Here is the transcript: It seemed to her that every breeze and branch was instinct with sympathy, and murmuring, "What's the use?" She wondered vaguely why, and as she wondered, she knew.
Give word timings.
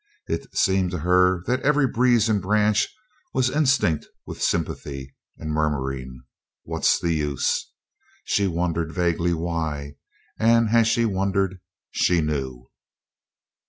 It 0.27 0.57
seemed 0.57 0.89
to 0.89 0.97
her 0.97 1.43
that 1.45 1.59
every 1.59 1.85
breeze 1.85 2.27
and 2.27 2.41
branch 2.41 2.87
was 3.35 3.51
instinct 3.51 4.07
with 4.25 4.41
sympathy, 4.41 5.15
and 5.37 5.51
murmuring, 5.51 6.23
"What's 6.63 6.99
the 6.99 7.13
use?" 7.13 7.71
She 8.23 8.47
wondered 8.47 8.91
vaguely 8.93 9.35
why, 9.35 9.97
and 10.39 10.69
as 10.71 10.87
she 10.87 11.05
wondered, 11.05 11.59
she 11.91 12.19
knew. 12.19 12.71